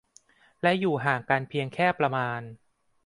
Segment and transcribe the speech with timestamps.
[0.61, 2.41] และอยู่ห่างกันเพียงแค่ประมาณ